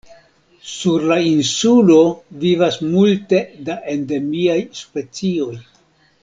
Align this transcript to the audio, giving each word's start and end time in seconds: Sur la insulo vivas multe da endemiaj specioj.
Sur 0.67 1.03
la 1.11 1.17
insulo 1.31 1.97
vivas 2.45 2.79
multe 2.95 3.43
da 3.69 3.77
endemiaj 3.95 4.59
specioj. 4.83 5.55